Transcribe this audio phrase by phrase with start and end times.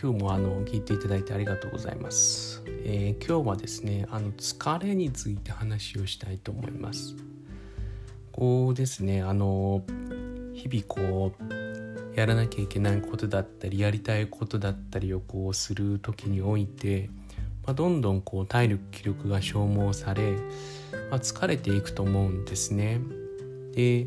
[0.00, 7.16] 今日もあの聞いていただいてありがとうございます、えー、今日はですねあの疲れについて話をしたいと思います。
[8.30, 9.82] こうですねあの
[10.54, 17.10] 日々こうやらなきゃいけないことだったりやりたいことだったりをこうする時において、
[17.66, 20.36] まあ、どんどんこう体力気力が消耗され、
[21.10, 23.00] まあ、疲れていくと思うんですね。
[23.74, 24.06] で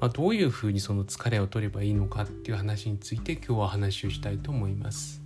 [0.00, 5.22] まあ、どういうふうにその疲れを取ればいいのかっていう話について今日は話をしたいと思います。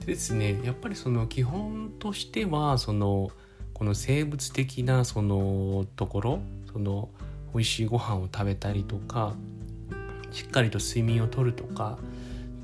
[0.00, 3.30] でですねやっぱりその基本としてはその
[3.74, 6.40] この生物的なそのところ
[6.72, 7.08] その
[7.52, 9.34] 美味しいご飯を食べたりとか
[10.30, 11.98] しっかりと睡眠をとるとか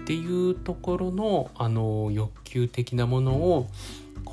[0.03, 3.69] っていうところのあの欲求的なものを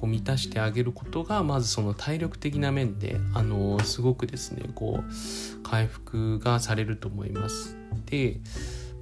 [0.04, 7.78] こう満たしてあげることがまずその体力的な面であのすごくですねこう回復がされると思います。
[8.08, 8.42] で、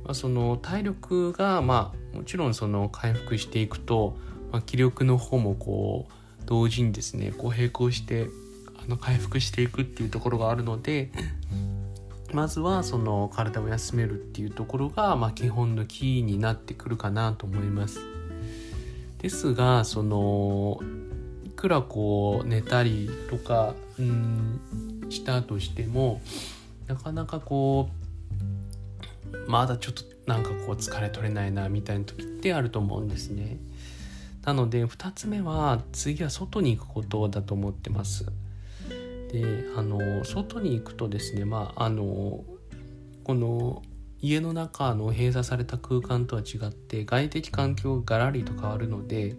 [0.03, 4.15] まあ、その体力がまあもちろんその回復していくと、
[4.51, 6.13] まあ、気力の方もこう
[6.45, 8.27] 同時にですねこう並行して
[8.77, 11.11] あの回復していくっていうところがあるので
[12.31, 18.20] まずはその体を休めるっていうところが、まあ、基本のキーになってくるかなと思います。
[19.21, 20.79] ですがその
[21.45, 24.59] いくらこう寝たりとかうん
[25.09, 26.21] したとしても
[26.87, 27.89] なかなかこ
[29.31, 33.57] うまだちょっとなんかこう疲れ取れないなみたいな時ってあると思うんですね。
[34.43, 38.25] なので2つ目は次は外に行くことだと思ってます。
[39.31, 42.43] であの外に行くとですねまああの
[43.23, 43.83] この
[44.21, 49.35] 家の中の閉鎖された空間とは違って外的環境がガラリと変わるので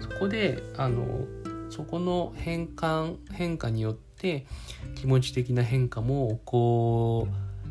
[0.00, 1.26] そこであの
[1.70, 4.46] そこの変換変化によって
[4.96, 7.28] 気持ち的な変化も起こ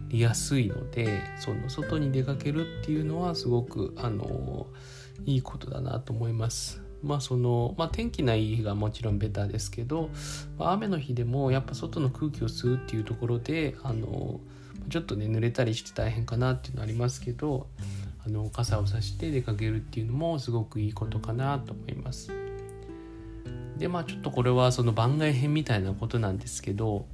[0.09, 4.67] りやすいのでその外に出かけるっていうのはすごくあの
[5.25, 6.81] いいことだなと思います。
[7.03, 10.09] まあそのまあ、天気ない日がもちろんベターですけど、
[10.57, 14.39] まあ、雨の日でもやっぱ外の空気を吸うっていうところであの
[14.89, 17.67] ちょっとね濡れたりして大変かなっていうのありますけど
[18.25, 22.31] あの傘をさして出かけるっていうのもすごくいいことかなと思います。
[23.77, 27.05] でまあちょっとこれはその番外編みたいなことなんですけど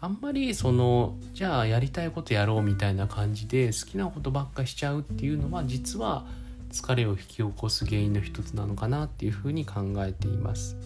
[0.00, 6.26] あんまりそのじゃあやりたいことやろうみたいな感じで好きなことばっかしちゃうっていうのは実は
[6.72, 10.76] 疲れを引き起こす原因の一つなのかなっていうふうに考えています。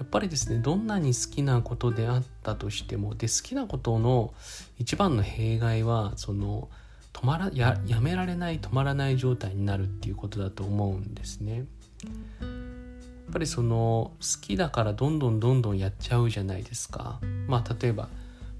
[0.00, 4.32] やっぱりですねどんなに好きなことであったとしてもで好きなことの
[4.78, 6.70] 一番の弊害はその
[7.12, 11.56] 止まらややめられない止まらない状態になるっていうことだと思うんですね。
[11.58, 17.20] やっぱりその好きだからどんどんどんどんやっちゃうじゃないですか。
[17.46, 18.08] まあ例えば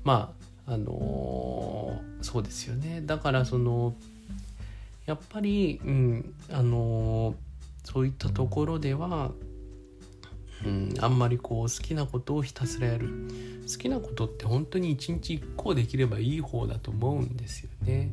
[0.04, 0.34] ま
[0.66, 3.94] ああのー、そうですよねだからその
[5.06, 7.34] やっぱり、うん、あのー、
[7.90, 9.32] そういったところでは
[10.64, 13.08] うん、あんまりこう好きなことをひたすらやる
[13.62, 18.10] 好きなことって本当に一日一個できればいい方だと思うんですよね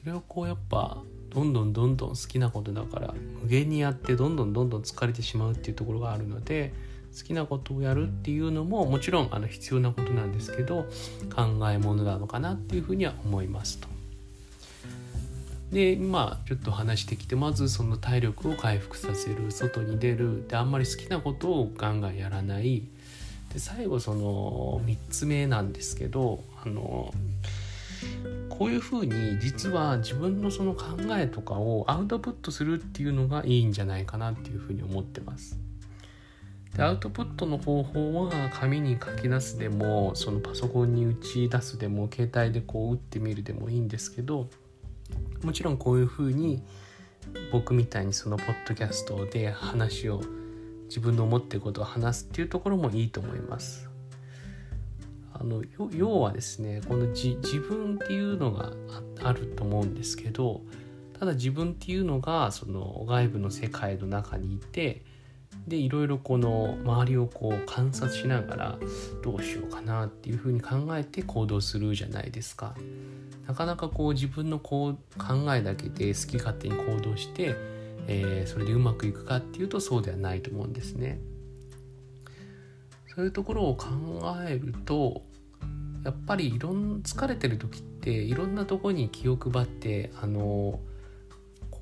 [0.00, 6.72] それをこうやっぱどんどんどんどん好きなことだから無限にやってどんどんどんどん疲れてしまうっていうところがあるので
[7.16, 10.86] 好きなことをやるっていうのももちろんあの必要なことなんですけど
[11.34, 13.91] 考えものなのかなっていうふうには思いますと。
[15.72, 19.50] でまあちょっと話してきてまずその体力を回復させる。
[19.50, 20.46] 外に出る。
[20.46, 22.82] であんまり好きなことをガンガンやらない。
[23.52, 27.12] で最後その3つ目なんですけどあの
[28.50, 30.84] こういうふうに実は自分のその考
[31.16, 35.58] えとかをアウトプットするっていうのがいいんじゃないかなっていうふうに思ってます。
[36.76, 44.48] でアウトプットの方法は紙に書き出すでもそのパソコンに打ち出すでも携帯でこう打ってみるでもいいんですけど
[45.42, 46.62] もちろんこういうふうに
[47.50, 50.20] 僕みたいにそのポッドキャストで話を
[50.86, 53.88] 自分の思ってることを話すっていうところもいいと思います。
[55.34, 55.62] あの
[55.96, 58.72] 要はですねこの自分っていうのが
[59.22, 60.60] あると思うんですけど
[61.18, 65.02] ただ自分っていうのがその外部の世界の中にいて
[65.66, 68.78] でいろいろこの周りをこう観察しながら
[69.22, 72.74] どうしようかなっていうふうに考えて行動するじゃないですか。
[73.46, 77.54] なかなかこう自分のこう考えだけで好き勝手に行動して、
[78.06, 81.20] えー、それでうまくいくかっていうとそうではないと思うんですね。
[83.14, 83.86] そういうところを考
[84.48, 85.22] えると
[86.04, 90.80] やっぱりいろん疲れてる時っていろんなとこに気を配ってあの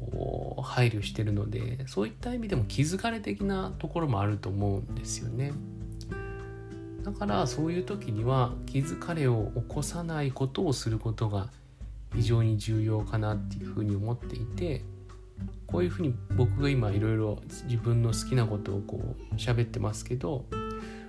[0.01, 5.53] こう配慮してるのでそういった意味でも気づかれ的なところもあると思うんですよね。
[7.03, 11.49] だからそういう時には気疲れを起こさないことをすることが
[12.15, 14.85] 非常に重要かなっていうふうに思っていて
[15.67, 19.01] こういうふうに僕が今いろいろ自分の好きなことをこ
[19.33, 20.45] う喋ってますけど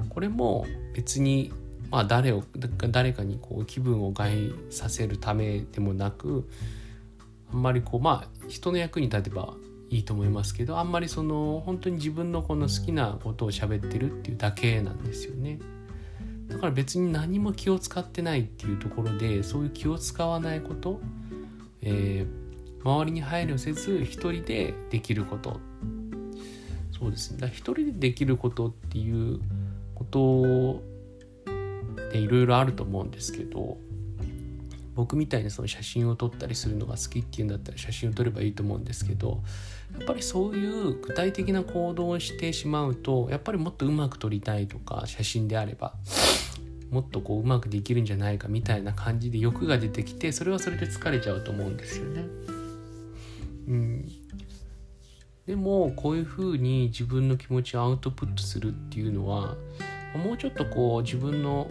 [0.10, 1.52] これも別に
[1.90, 2.44] まあ誰を
[2.90, 6.48] 誰かにこう気分を害させるためでもなく
[7.52, 9.56] あんまりこうまあ人の役に立てば
[9.90, 15.60] いいと思いますけどあんまりその本当に自分のこの好きなことを喋ってるっていうだけなんですよね。
[16.48, 21.00] だから別に何も気を使ってないっていうところでそういう気を使わないこと、
[21.82, 25.62] えー、周りに配慮せず一人でできること
[26.92, 29.40] そうですねだ一人でできることっていう
[29.96, 30.84] こと
[32.12, 33.78] でいろいろあると思うんですけど
[34.96, 39.42] 僕みたいにその写真を撮ったりするのが好きっていうんだったら写真を撮ればいいと思うんですけど
[39.98, 45.94] やっぱりそういう具体的な行動をしてしまうとやっぱりもっとうまく撮りたいとか写真であれば
[46.92, 52.26] もっとこううまくできるんじゃないかみたいな感じで欲が出てきてそれはそれで疲れちゃうと思うんですよね。
[53.68, 54.12] うん、
[55.46, 59.56] でもこういうふうに自分の気持ちをアウトプットするっていうのは
[60.16, 61.70] もうちょっとこう自分の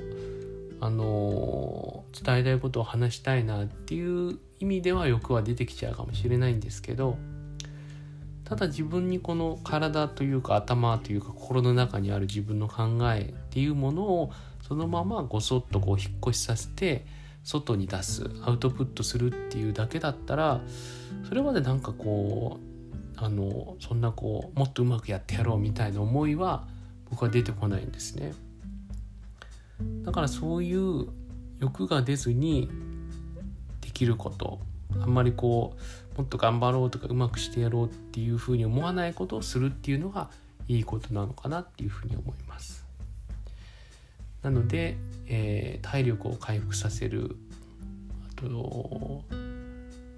[0.81, 7.17] あの伝えたいことを話したいなっていう意味では欲は出てきちゃうかもしれないんですけど
[8.45, 14.33] ただ自分にこの体というか頭というか心の中にある自分の考えっていうものを
[14.67, 17.07] そのままごそっとこう引っ越しさせて
[17.45, 20.61] 外に出すアウトプットするっていうだけだったら
[21.29, 22.71] それまでなんかこう
[23.17, 26.67] あのそんなこうもっとうまくやってやろうみたいな思いは
[27.09, 28.33] 僕は出てこないんですね。
[30.03, 31.09] だからそういう
[31.61, 32.69] 欲が出ずに
[33.81, 34.61] できること
[35.01, 35.75] あんまりこ
[36.15, 40.31] うもっと頑張ろうとかうまくしてやろうっていうふうに思わないことをするっていうのが
[40.69, 42.85] いいことなのかなっていうふうに思います。
[44.43, 44.97] なので、
[45.27, 47.37] えー、体力を回復させる。
[48.39, 49.23] あと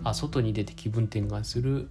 [0.04, 1.88] あ外に出て気分転換する。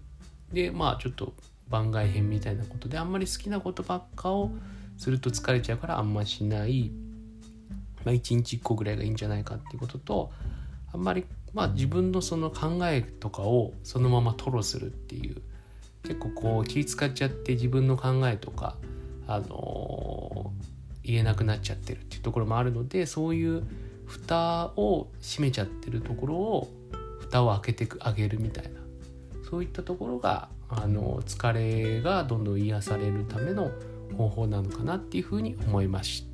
[0.51, 1.33] でまあちょっと
[1.69, 4.51] 番外編みたいなことであんまり好きなことばっかを
[4.97, 6.91] すると疲れちゃうからあんましない。
[8.05, 10.31] まあ、1日1個ぐらいがいいんじゃないかっていうことと
[10.93, 15.41] あんまりまあ自分のその考えとかをそのまま吐露するっていう
[16.03, 18.77] 結構こう気使っちゃって自分の考えとか
[19.27, 23.63] あのー、言えなくなっちゃってるっていうところもあるのでそういう
[24.05, 26.67] 蓋を閉めちゃってるところを
[27.19, 28.81] 蓋を開けてあげるみたいな
[29.49, 33.71] そういったところがあの疲れがどんどん癒されるための
[34.17, 36.30] 方法なのかなっていうふうに思いました。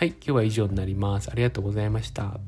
[0.00, 1.30] はい、今日は以上になります。
[1.30, 2.40] ありがとうございました。